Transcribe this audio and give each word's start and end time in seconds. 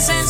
sen 0.00 0.26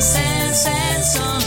sen 0.00 0.52
sen 0.54 1.41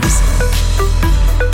times. 0.00 1.53